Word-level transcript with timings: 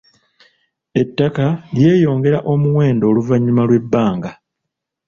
Ettaka 1.01 1.47
lyeyongera 1.75 2.39
omuwendo 2.53 3.03
oluvannyuma 3.11 3.63
lw'ebbanga. 3.67 4.31